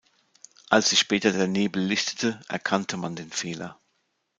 Als 0.67 0.89
sich 0.89 0.97
später 0.99 1.31
der 1.31 1.45
Nebel 1.47 1.83
lichtete 1.83 2.39
erkannte 2.49 2.97
man 2.97 3.15
den 3.15 3.29
Fehler. 3.29 3.79